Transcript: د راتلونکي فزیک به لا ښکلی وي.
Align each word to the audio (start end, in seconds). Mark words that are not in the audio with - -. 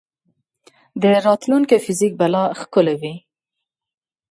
د 1.01 1.03
راتلونکي 1.27 1.77
فزیک 1.85 2.13
به 2.19 2.27
لا 2.33 2.43
ښکلی 2.59 2.95
وي. 3.01 3.13